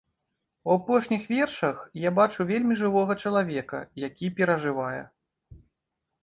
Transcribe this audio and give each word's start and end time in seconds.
У 0.67 0.71
апошніх 0.77 1.27
вершах 1.33 1.75
я 2.07 2.11
бачу 2.19 2.45
вельмі 2.53 2.79
жывога 2.81 3.13
чалавека, 3.27 3.83
які 4.07 4.31
перажывае. 4.41 5.01